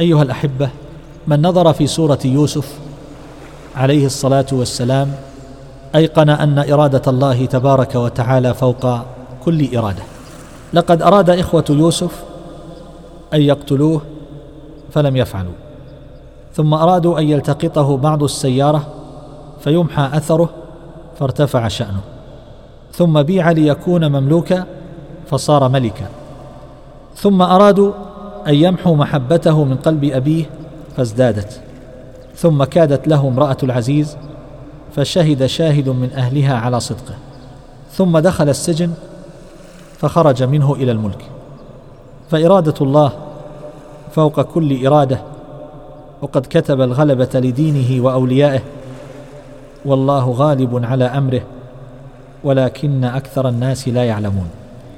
[0.00, 0.70] أيها الأحبة
[1.26, 2.78] من نظر في سورة يوسف
[3.76, 5.12] عليه الصلاة والسلام
[5.94, 8.86] أيقن أن إرادة الله تبارك وتعالى فوق
[9.44, 10.02] كل إرادة.
[10.72, 12.24] لقد أراد إخوة يوسف
[13.34, 14.00] أن يقتلوه
[14.92, 15.52] فلم يفعلوا
[16.54, 18.86] ثم أرادوا أن يلتقطه بعض السيارة
[19.60, 20.50] فيمحى أثره
[21.18, 22.00] فارتفع شأنه
[22.92, 24.66] ثم بيع ليكون مملوكا
[25.30, 26.06] فصار ملكا
[27.16, 27.92] ثم أرادوا
[28.46, 30.44] أن يمحوا محبته من قلب أبيه
[30.96, 31.60] فازدادت.
[32.36, 34.16] ثم كادت له امرأة العزيز
[34.96, 37.14] فشهد شاهد من أهلها على صدقه.
[37.92, 38.90] ثم دخل السجن
[39.98, 41.24] فخرج منه إلى الملك.
[42.30, 43.12] فإرادة الله
[44.14, 45.20] فوق كل إرادة
[46.22, 48.60] وقد كتب الغلبة لدينه وأوليائه.
[49.84, 51.42] والله غالب على أمره
[52.44, 54.48] ولكن أكثر الناس لا يعلمون.